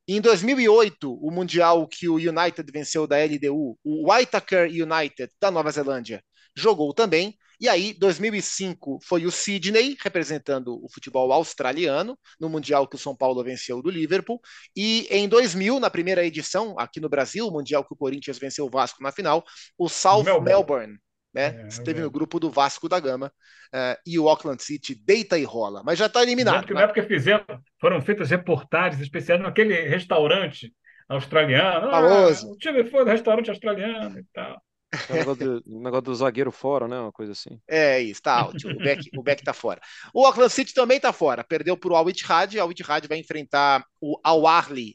[0.07, 5.71] Em 2008, o Mundial que o United venceu da LDU, o Waitakere United da Nova
[5.71, 6.25] Zelândia,
[6.57, 7.37] jogou também.
[7.61, 13.17] E aí, 2005 foi o Sydney, representando o futebol australiano, no Mundial que o São
[13.17, 14.41] Paulo venceu do Liverpool.
[14.77, 18.67] E em 2000, na primeira edição, aqui no Brasil, o Mundial que o Corinthians venceu
[18.67, 19.45] o Vasco na final,
[19.77, 20.99] o South Melbourne, Melbourne
[21.33, 21.63] né?
[21.63, 22.03] É, Esteve é.
[22.03, 23.33] no grupo do Vasco da Gama
[23.75, 26.67] uh, e o Auckland City deita e rola, mas já está eliminado.
[26.67, 27.45] Que na época fizeram,
[27.81, 30.73] foram feitas reportagens especiais naquele restaurante
[31.09, 31.89] australiano.
[31.91, 34.61] Ah, o time foi do restaurante australiano e tal.
[35.11, 36.99] O negócio, do, negócio do zagueiro fora, né?
[36.99, 37.61] Uma coisa assim.
[37.69, 38.67] É isso, tá out.
[38.67, 39.81] O Beck, o Beck tá fora.
[40.15, 41.45] O Auckland City também tá fora.
[41.45, 42.59] Perdeu para o Al Ittihad.
[42.59, 44.43] Al Ittihad vai enfrentar o Al.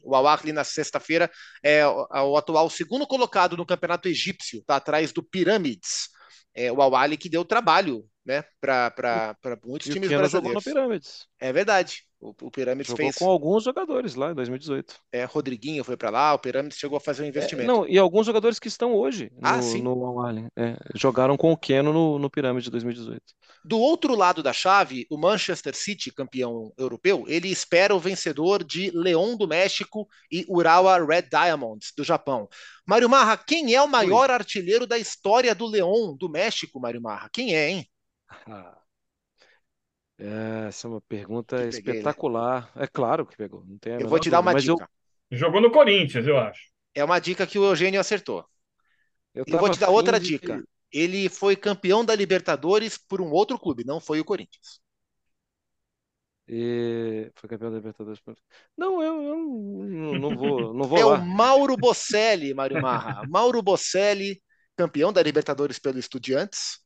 [0.02, 1.30] O Al na sexta-feira
[1.62, 4.64] é o, é o, atual segundo colocado no campeonato egípcio.
[4.66, 6.08] Tá atrás do Pirâmides.
[6.52, 10.32] É, o Al que deu trabalho né, para muitos e times brasileiros.
[10.32, 11.26] Jogou no Pirâmides.
[11.38, 12.04] É verdade.
[12.24, 13.16] O, o Pirâmides jogou fez.
[13.16, 14.94] com alguns jogadores lá em 2018.
[15.12, 17.70] É, Rodriguinho foi para lá, o Pirâmides chegou a fazer um é, investimento.
[17.70, 19.82] É, não, e alguns jogadores que estão hoje ah, no, ah, sim.
[19.82, 23.20] no é, jogaram com o Keno no, no Pirâmide de 2018.
[23.62, 28.90] Do outro lado da chave, o Manchester City, campeão europeu, ele espera o vencedor de
[28.90, 32.48] Leão do México e Urawa Red Diamonds do Japão.
[32.86, 34.34] Mário Marra, quem é o maior Ui.
[34.34, 37.28] artilheiro da história do Leão do México, Mário Marra?
[37.30, 37.88] Quem é, hein?
[38.46, 38.78] Ah.
[40.18, 41.78] É, essa é uma pergunta peguei, né?
[41.78, 42.70] espetacular.
[42.74, 42.84] Né?
[42.84, 43.64] É claro que pegou.
[43.64, 44.88] Não tem eu vou te dar uma dica.
[45.30, 45.36] Eu...
[45.36, 46.70] Jogou no Corinthians, eu acho.
[46.94, 48.44] É uma dica que o Eugênio acertou.
[49.34, 50.26] Eu, eu vou te dar outra de...
[50.26, 50.62] dica.
[50.92, 54.80] Ele foi campeão da Libertadores por um outro clube, não foi o Corinthians.
[56.46, 57.32] E...
[57.34, 58.20] Foi campeão da Libertadores.
[58.76, 59.36] Não, eu, eu
[60.20, 61.18] não vou, não vou é lá.
[61.18, 63.26] o Mauro Bocelli, Mário Marra.
[63.28, 64.40] Mauro Bocelli,
[64.76, 66.83] campeão da Libertadores pelo Estudiantes.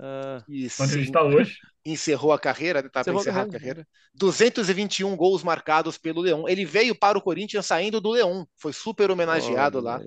[0.00, 0.42] Uh,
[0.80, 1.58] Onde ele está hoje?
[1.84, 3.86] Encerrou a carreira, está para encerrar a carreira.
[4.14, 6.48] 221 gols marcados pelo Leão.
[6.48, 8.46] Ele veio para o Corinthians saindo do Leão.
[8.56, 10.00] Foi super homenageado oh, lá.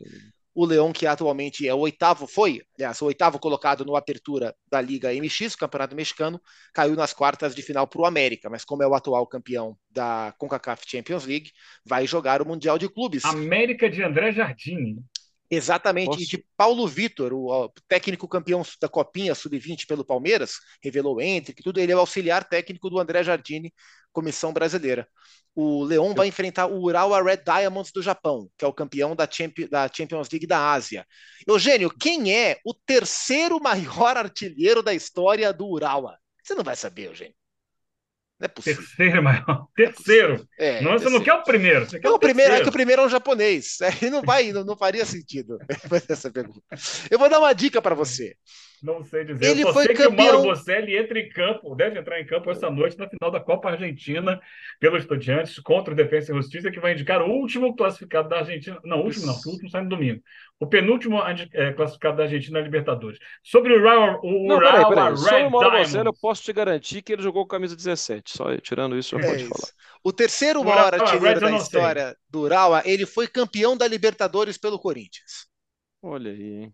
[0.55, 4.79] O Leão, que atualmente é o oitavo, foi, aliás, o oitavo colocado no apertura da
[4.79, 6.39] Liga MX, o Campeonato Mexicano,
[6.71, 10.33] caiu nas quartas de final para o América, mas como é o atual campeão da
[10.37, 11.51] CONCACAF Champions League,
[11.83, 13.25] vai jogar o Mundial de Clubes.
[13.25, 15.03] América de André Jardine.
[15.55, 21.53] Exatamente, e de Paulo Vitor, o, técnico campeão da Copinha Sub-20 pelo Palmeiras, revelou entre
[21.53, 23.73] que tudo, ele é o auxiliar técnico do André Jardine,
[24.11, 25.07] comissão brasileira.
[25.55, 29.29] O Leão vai enfrentar o Urawa Red Diamonds do Japão, que é o campeão da,
[29.29, 31.05] Champions, da Champions League da Ásia.
[31.47, 36.17] Eugênio, quem é o terceiro maior artilheiro da história do Urawa?
[36.43, 37.35] Você não vai saber, Eugênio.
[38.43, 38.83] Não é possível.
[38.83, 39.67] Terceiro maior.
[39.73, 40.47] Terceiro.
[40.59, 41.85] É, não, você não quer o primeiro.
[41.85, 43.77] Você quer não, o, primeiro é que o primeiro é um japonês.
[43.81, 45.57] Aí não vai, não, não faria sentido
[46.09, 46.61] essa pergunta.
[47.09, 48.35] Eu vou dar uma dica para você.
[48.83, 49.45] Não sei dizer.
[49.45, 50.17] Ele Eu só foi sei campeão...
[50.17, 53.31] que o Mauro Bocelli entra em campo, deve entrar em campo essa noite na final
[53.31, 54.41] da Copa Argentina
[54.77, 58.77] pelo Estudiantes contra o Defensa e Justiça, que vai indicar o último classificado da Argentina.
[58.83, 60.21] Não, o último não, o último sai no domingo.
[60.59, 61.17] O penúltimo
[61.53, 63.19] é, classificado da Argentina na Libertadores.
[63.41, 65.17] Sobre o Raul, o não, peraí, peraí.
[65.17, 68.35] Sobre o Mauro Bocelli, eu posso te garantir que ele jogou com camisa 17.
[68.35, 69.71] Só tirando isso, eu é posso falar.
[70.03, 75.47] O terceiro maior artilheiro da história do Urawa, ele foi campeão da Libertadores pelo Corinthians.
[76.01, 76.73] Olha aí, hein?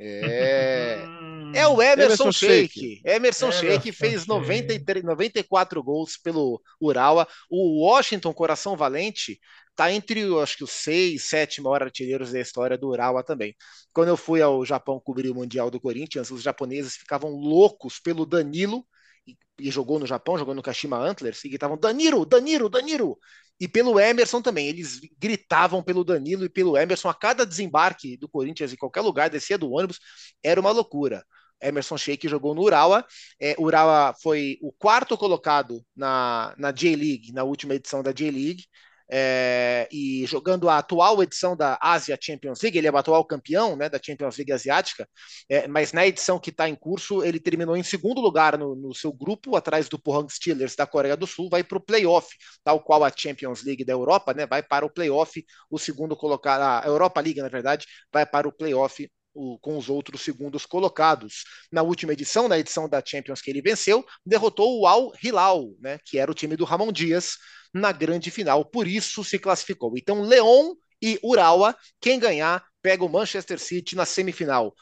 [0.00, 1.04] É.
[1.52, 3.02] É o Emerson, Emerson Sheik.
[3.04, 7.26] Emerson Sheik fez 93, 94 gols pelo Urawa.
[7.50, 12.78] O Washington Coração Valente está entre, acho que, os seis, sete maiores artilheiros da história
[12.78, 13.54] do Urawa também.
[13.92, 18.26] Quando eu fui ao Japão cobrir o Mundial do Corinthians, os japoneses ficavam loucos pelo
[18.26, 18.84] Danilo,
[19.26, 23.18] e, e jogou no Japão, jogou no Kashima Antlers, e gritavam Danilo, Danilo, Danilo
[23.60, 24.68] e pelo Emerson também.
[24.68, 29.28] Eles gritavam pelo Danilo e pelo Emerson a cada desembarque do Corinthians em qualquer lugar,
[29.28, 30.00] descia do ônibus,
[30.42, 31.24] era uma loucura.
[31.62, 33.04] Emerson Sheik jogou no Urawa.
[33.38, 38.64] É, Urawa foi o quarto colocado na, na J-League, na última edição da J-League.
[39.10, 43.74] É, e jogando a atual edição da Asia Champions League, ele é o atual campeão
[43.74, 45.08] né, da Champions League Asiática,
[45.48, 48.94] é, mas na edição que está em curso, ele terminou em segundo lugar no, no
[48.94, 52.28] seu grupo, atrás do Pohang Steelers da Coreia do Sul, vai para o playoff,
[52.62, 56.62] tal qual a Champions League da Europa, né, vai para o playoff, o segundo colocado,
[56.62, 61.44] a Europa League, na verdade, vai para o playoff o, com os outros segundos colocados.
[61.70, 65.98] Na última edição, na edição da Champions que ele venceu, derrotou o Al Hilal, né,
[66.04, 67.36] que era o time do Ramon Dias,
[67.72, 68.64] na grande final.
[68.64, 69.92] Por isso se classificou.
[69.96, 74.74] Então, Leon e Urawa, quem ganhar, pega o Manchester City na semifinal.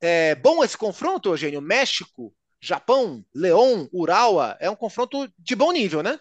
[0.00, 1.62] É bom esse confronto, Eugênio?
[1.62, 6.18] México, Japão, Leon, Urawa, é um confronto de bom nível, né?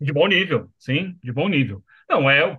[0.00, 1.82] De bom nível, sim, de bom nível.
[2.08, 2.58] Não é o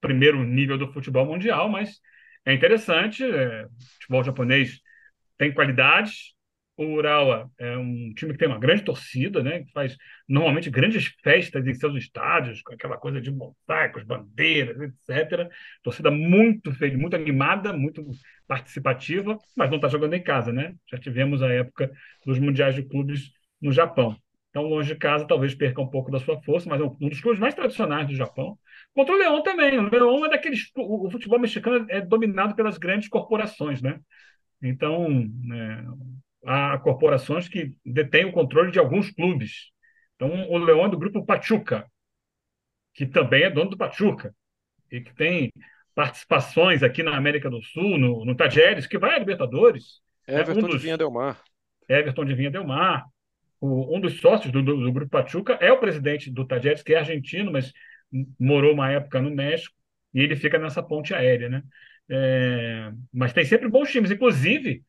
[0.00, 2.00] primeiro nível do futebol mundial, mas
[2.44, 3.24] é interessante.
[3.24, 4.80] É, futebol japonês
[5.38, 6.34] tem qualidades.
[6.76, 9.64] O Urawa é um time que tem uma grande torcida, né?
[9.64, 9.96] Que faz
[10.28, 15.48] normalmente grandes festas em seus estádios, com aquela coisa de mosaicos, bandeiras, etc.
[15.82, 18.04] Torcida muito feliz, muito animada, muito
[18.46, 20.74] participativa, mas não está jogando em casa, né?
[20.90, 21.90] Já tivemos a época
[22.26, 24.16] dos mundiais de clubes no Japão.
[24.50, 27.20] Então, longe de casa, talvez perca um pouco da sua força, mas é um dos
[27.20, 28.58] clubes mais tradicionais do Japão.
[28.94, 29.78] Contra o Leão também.
[29.78, 30.70] O Leão é daqueles.
[30.74, 34.00] O futebol mexicano é dominado pelas grandes corporações, né?
[34.62, 35.06] Então,
[35.52, 35.84] é,
[36.46, 39.70] há corporações que detêm o controle de alguns clubes.
[40.14, 41.86] Então, o Leão é do grupo Pachuca,
[42.94, 44.34] que também é dono do Pachuca,
[44.90, 45.50] e que tem
[45.94, 50.00] participações aqui na América do Sul, no, no Tajeres, que vai a Libertadores.
[50.26, 50.40] Né?
[50.40, 50.66] Everton né?
[50.66, 51.42] um dos, de Vinha Del Mar.
[51.88, 53.04] Everton de Vinha Del Mar.
[53.60, 56.94] O, um dos sócios do, do, do, grupo Pachuca é o presidente do Tajeres, que
[56.94, 57.72] é argentino, mas
[58.38, 59.74] morou uma época no México,
[60.14, 61.62] e ele fica nessa ponte aérea, né?
[62.08, 64.84] É, mas tem sempre bons times, inclusive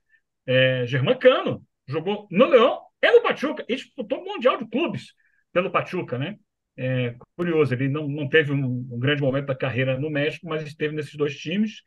[0.47, 5.13] é, Germancano jogou no Leão e no Pachuca, e disputou o Mundial de Clubes
[5.51, 6.38] pelo Pachuca, né?
[6.75, 10.62] É, curioso, ele não, não teve um, um, grande momento da carreira no México, mas
[10.62, 11.81] esteve nesses dois times.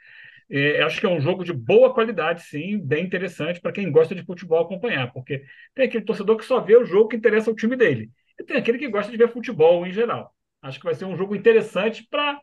[0.50, 4.14] É, acho que é um jogo de boa qualidade, sim, bem interessante para quem gosta
[4.16, 5.44] de futebol acompanhar, porque
[5.74, 8.56] tem aquele torcedor que só vê o jogo que interessa ao time dele, e tem
[8.56, 10.34] aquele que gosta de ver futebol em geral.
[10.60, 12.40] Acho que vai ser um jogo interessante para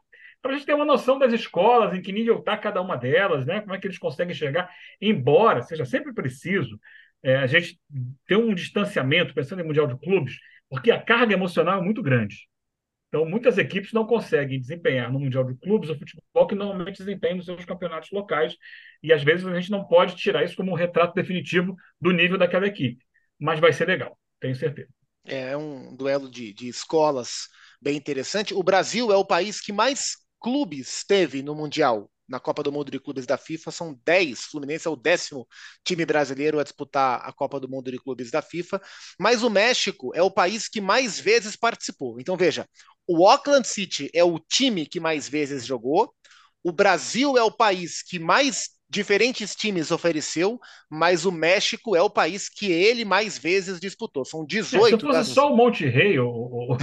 [0.48, 3.46] para a gente ter uma noção das escolas, em que nível está cada uma delas,
[3.46, 3.60] né?
[3.60, 4.70] como é que eles conseguem chegar,
[5.02, 6.80] embora seja sempre preciso
[7.22, 7.78] é, a gente
[8.26, 10.38] ter um distanciamento, pensando em Mundial de Clubes,
[10.70, 12.48] porque a carga emocional é muito grande.
[13.10, 17.38] Então, muitas equipes não conseguem desempenhar no Mundial de Clubes o futebol que normalmente desempenham
[17.38, 18.56] nos seus campeonatos locais,
[19.04, 22.38] e às vezes a gente não pode tirar isso como um retrato definitivo do nível
[22.38, 23.04] daquela equipe.
[23.40, 24.90] Mas vai ser legal, tenho certeza.
[25.26, 27.50] É um duelo de, de escolas
[27.82, 28.54] bem interessante.
[28.54, 32.10] O Brasil é o país que mais clubes teve no Mundial.
[32.28, 34.42] Na Copa do Mundo de Clubes da FIFA são 10.
[34.42, 35.48] Fluminense é o décimo
[35.84, 38.82] time brasileiro a disputar a Copa do Mundo de Clubes da FIFA.
[39.18, 42.20] Mas o México é o país que mais vezes participou.
[42.20, 42.68] Então veja,
[43.08, 46.14] o Auckland City é o time que mais vezes jogou.
[46.62, 52.10] O Brasil é o país que mais diferentes times ofereceu, mas o México é o
[52.10, 54.26] país que ele mais vezes disputou.
[54.26, 54.86] São 18.
[54.86, 55.28] É, se fosse das...
[55.30, 56.78] só o Monte Rei, o, o, o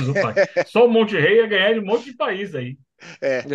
[0.66, 2.78] só o Monte Rei ia ganhar de um monte de país aí.
[3.20, 3.48] É.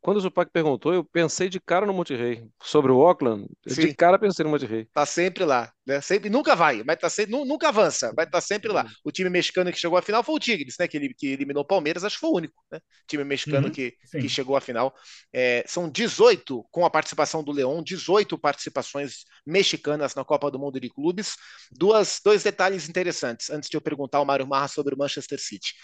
[0.00, 2.46] quando o Zupac perguntou, eu pensei de cara no Monte Rei.
[2.62, 4.86] Sobre o Auckland, de cara pensei no Monte Rei.
[4.94, 6.00] Tá sempre lá, né?
[6.00, 8.84] Sempre, nunca vai, mas tá sempre, nunca avança, vai estar tá sempre lá.
[8.84, 8.90] Uhum.
[9.04, 10.86] O time mexicano que chegou à final foi o Tigres, né?
[10.86, 12.78] Que, que eliminou o Palmeiras, acho que foi o único, né?
[13.08, 14.94] Time mexicano uhum, que, que chegou à final.
[15.32, 20.78] É, são 18, com a participação do Leão, 18 participações mexicanas na Copa do Mundo
[20.78, 21.34] de Clubes.
[21.72, 25.74] Duas, dois detalhes interessantes, antes de eu perguntar ao Mário Marra sobre o Manchester City.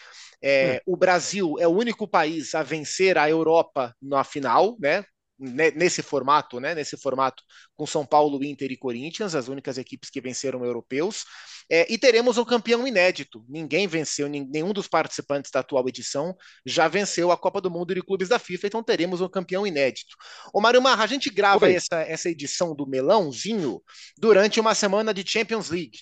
[0.43, 0.93] É, hum.
[0.93, 5.05] O Brasil é o único país a vencer a Europa na final, né?
[5.37, 6.75] Nesse formato, né?
[6.75, 7.43] Nesse formato
[7.75, 11.25] com São Paulo, Inter e Corinthians, as únicas equipes que venceram europeus.
[11.71, 13.45] É, e teremos um campeão inédito.
[13.49, 18.03] Ninguém venceu, nenhum dos participantes da atual edição já venceu a Copa do Mundo de
[18.03, 20.15] Clubes da FIFA, então teremos um campeão inédito.
[20.53, 23.83] Ô Mário Marra, a gente grava essa, essa edição do Melãozinho
[24.17, 25.99] durante uma semana de Champions League.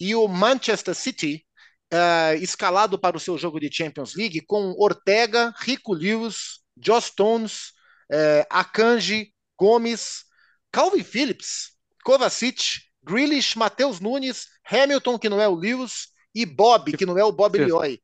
[0.00, 1.46] E o Manchester City
[1.92, 7.72] uh, escalado para o seu jogo de Champions League com Ortega, Rico Lewis, Josh Stones,
[8.12, 10.24] uh, Akanji, Gomes,
[10.72, 11.70] Calvin Phillips,
[12.04, 17.24] Kovacic, Grealish, Matheus Nunes, Hamilton, que não é o Lewis, e Bob, que não é
[17.24, 18.00] o Bob Lioy.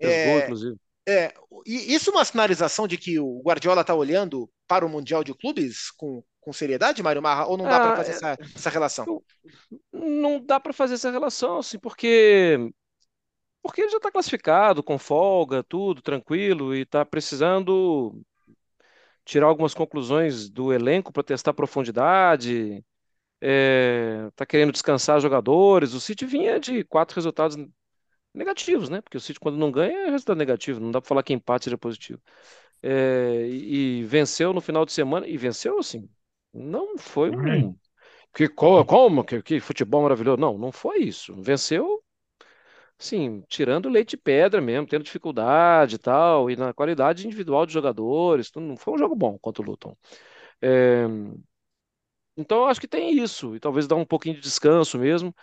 [0.00, 0.76] É, inclusive.
[1.06, 1.34] É,
[1.66, 5.34] e isso é uma sinalização de que o Guardiola está olhando para o Mundial de
[5.34, 7.46] Clubes com, com seriedade, Mário Marra?
[7.46, 9.22] Ou não dá ah, para fazer é, essa, essa relação?
[9.92, 12.70] Não dá para fazer essa relação, assim, porque
[13.64, 18.14] porque ele já está classificado, com folga, tudo tranquilo, e está precisando
[19.24, 22.74] tirar algumas conclusões do elenco para testar profundidade.
[22.74, 22.84] Está
[23.40, 25.94] é, tá querendo descansar jogadores.
[25.94, 27.56] O City vinha de quatro resultados
[28.34, 29.00] negativos, né?
[29.00, 30.78] Porque o City, quando não ganha, é resultado negativo.
[30.78, 32.20] Não dá para falar que empate seja positivo.
[32.82, 36.06] É, e, e venceu no final de semana, e venceu assim.
[36.52, 37.74] Não foi um.
[38.34, 39.24] Que, como?
[39.24, 40.36] Que, que futebol maravilhoso.
[40.36, 41.34] Não, não foi isso.
[41.40, 42.03] Venceu,
[42.98, 47.72] sim, tirando leite e pedra mesmo, tendo dificuldade e tal, e na qualidade individual de
[47.72, 48.50] jogadores.
[48.56, 49.96] Não foi um jogo bom contra o Luton.
[50.62, 51.04] É,
[52.36, 55.34] então, eu acho que tem isso, e talvez dar um pouquinho de descanso mesmo.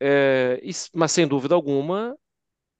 [0.00, 2.16] É, e, mas sem dúvida alguma,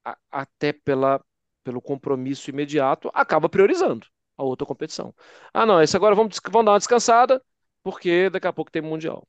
[0.03, 1.23] a, até pela,
[1.63, 5.13] pelo compromisso imediato, acaba priorizando a outra competição.
[5.53, 7.41] Ah, não, esse agora vamos, vamos dar uma descansada,
[7.83, 9.27] porque daqui a pouco tem Mundial.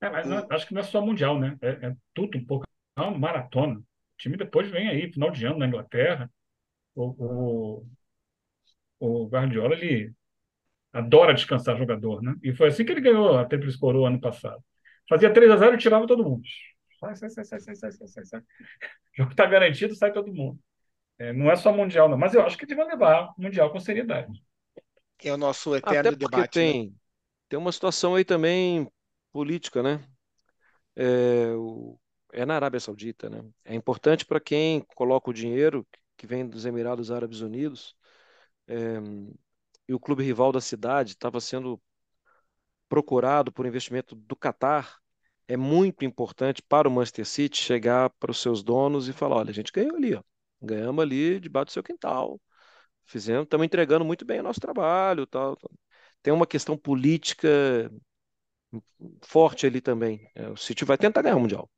[0.00, 1.56] É, mas não, acho que não é só Mundial, né?
[1.62, 2.66] É, é tudo um pouco.
[3.08, 3.78] Uma maratona.
[3.78, 3.84] O
[4.18, 6.30] time depois vem aí, final de ano na Inglaterra.
[6.94, 7.86] O, o,
[8.98, 10.12] o Guardiola, ele
[10.92, 12.34] adora descansar jogador, né?
[12.42, 14.62] E foi assim que ele ganhou a Tríplice Coroa ano passado.
[15.08, 16.42] Fazia 3 a 0 e tirava todo mundo.
[17.00, 18.40] Sai, sai, sai, sai, sai, sai, sai, sai.
[18.40, 18.44] O
[19.18, 20.58] jogo está garantido, sai todo mundo.
[21.18, 22.18] É, não é só Mundial, não.
[22.18, 24.42] Mas eu acho que ele vai levar Mundial com seriedade.
[25.22, 26.64] É o nosso eterno Até porque debate.
[26.64, 26.76] né?
[26.76, 26.94] tem,
[27.48, 28.90] tem uma situação aí também
[29.32, 30.06] política, né?
[30.96, 31.98] É, o-
[32.32, 33.44] é na Arábia Saudita, né?
[33.64, 37.96] É importante para quem coloca o dinheiro que vem dos Emirados Árabes Unidos.
[38.68, 38.98] é,
[39.88, 41.80] e o clube rival da cidade estava sendo
[42.88, 44.98] procurado por investimento do Catar.
[45.48, 49.50] É muito importante para o Manchester City chegar para os seus donos e falar: olha,
[49.50, 50.22] a gente ganhou ali, ó.
[50.62, 52.40] Ganhamos ali debaixo do seu quintal.
[53.06, 55.56] Fizemos, estamos entregando muito bem o nosso trabalho, tal.
[55.56, 55.70] tal.
[56.22, 57.90] Tem uma questão política
[59.22, 60.30] forte ali também.
[60.34, 61.70] É, o City vai tentar ganhar o Mundial.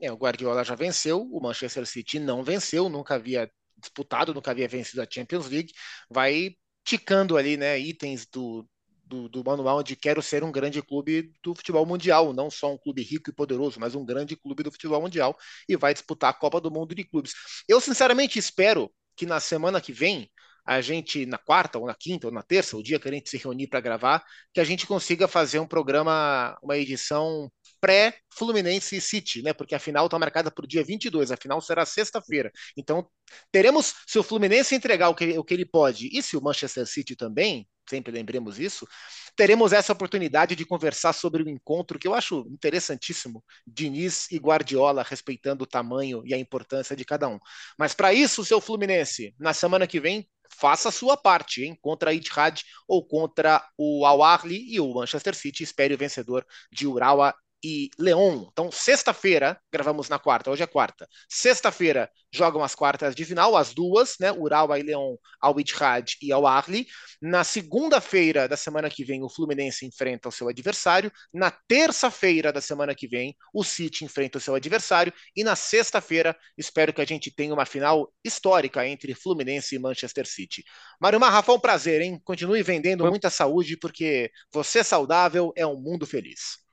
[0.00, 4.68] É, o Guardiola já venceu, o Manchester City não venceu, nunca havia disputado, nunca havia
[4.68, 5.72] vencido a Champions League.
[6.10, 8.66] Vai ticando ali, né, itens do,
[9.04, 12.78] do, do manual de quero ser um grande clube do futebol mundial, não só um
[12.78, 15.36] clube rico e poderoso, mas um grande clube do futebol mundial
[15.68, 17.32] e vai disputar a Copa do Mundo de Clubes.
[17.68, 20.30] Eu sinceramente espero que na semana que vem
[20.64, 23.28] a gente, na quarta, ou na quinta, ou na terça, o dia que a gente
[23.28, 29.00] se reunir para gravar, que a gente consiga fazer um programa, uma edição pré-Fluminense e
[29.00, 29.52] City, né?
[29.52, 32.50] Porque a final está marcada para o dia 22, a final será sexta-feira.
[32.76, 33.08] Então,
[33.50, 36.86] teremos, se o Fluminense entregar o que, o que ele pode, e se o Manchester
[36.86, 38.86] City também, sempre lembremos isso,
[39.34, 45.02] teremos essa oportunidade de conversar sobre o encontro que eu acho interessantíssimo, Diniz e Guardiola,
[45.02, 47.38] respeitando o tamanho e a importância de cada um.
[47.78, 51.78] Mas para isso, seu Fluminense, na semana que vem, faça a sua parte, hein?
[51.80, 55.62] Contra a Itihad ou contra o Al Ahly e o Manchester City.
[55.62, 58.46] Espere o vencedor de Urawa e Leon.
[58.52, 61.08] Então, sexta-feira, gravamos na quarta, hoje é quarta.
[61.28, 64.32] Sexta-feira jogam as quartas de final, as duas, né?
[64.32, 66.86] Urawa e Leon, Al Ittihad e Al Ahly.
[67.20, 71.12] Na segunda-feira da semana que vem, o Fluminense enfrenta o seu adversário.
[71.32, 75.12] Na terça-feira da semana que vem, o City enfrenta o seu adversário.
[75.36, 80.26] E na sexta-feira, espero que a gente tenha uma final histórica entre Fluminense e Manchester
[80.26, 80.64] City.
[81.00, 82.20] Mário Marra, foi um prazer, hein?
[82.24, 86.69] Continue vendendo muita saúde, porque você saudável é um mundo feliz.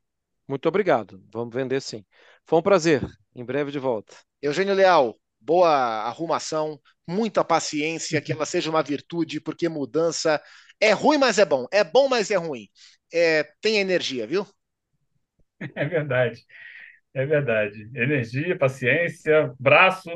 [0.47, 1.23] Muito obrigado.
[1.31, 2.05] Vamos vender sim.
[2.45, 3.01] Foi um prazer.
[3.35, 4.15] Em breve de volta.
[4.41, 10.41] Eugênio Leal, boa arrumação, muita paciência, que ela seja uma virtude, porque mudança
[10.79, 11.65] é ruim, mas é bom.
[11.71, 12.67] É bom, mas é ruim.
[13.13, 14.45] É, tem energia, viu?
[15.75, 16.45] É verdade.
[17.13, 17.89] É verdade.
[17.95, 20.09] Energia, paciência, braço,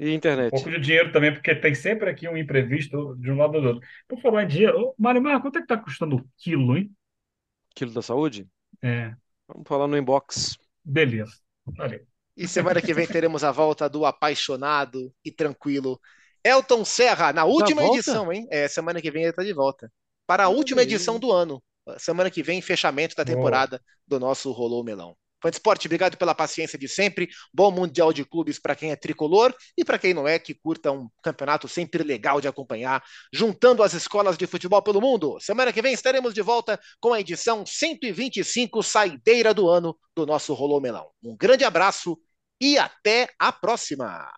[0.00, 0.56] E internet.
[0.56, 3.62] um pouco de dinheiro também, porque tem sempre aqui um imprevisto de um lado ou
[3.62, 3.88] do outro.
[4.08, 6.90] Por falar em dinheiro, Mário Mar, quanto é que tá custando o quilo, hein?
[7.74, 8.46] Quilo da saúde?
[8.82, 9.16] É,
[9.48, 10.58] Vamos falar no inbox.
[10.84, 11.32] beleza.
[11.76, 12.06] Valeu.
[12.36, 16.00] E semana que vem teremos a volta do apaixonado e tranquilo
[16.44, 17.96] Elton Serra, na última volta?
[17.98, 18.46] edição, hein?
[18.50, 19.92] É, semana que vem ele está de volta.
[20.26, 21.62] Para a última edição do ano.
[21.98, 23.36] Semana que vem, fechamento da Boa.
[23.36, 25.16] temporada do nosso Rolou Melão.
[25.40, 27.28] Fã de Esporte, obrigado pela paciência de sempre.
[27.52, 30.90] Bom Mundial de Clubes para quem é tricolor e para quem não é, que curta
[30.90, 35.38] um campeonato sempre legal de acompanhar, juntando as escolas de futebol pelo mundo.
[35.40, 40.52] Semana que vem estaremos de volta com a edição 125, saideira do ano do nosso
[40.54, 41.08] Rolou Melão.
[41.22, 42.18] Um grande abraço
[42.60, 44.28] e até a próxima!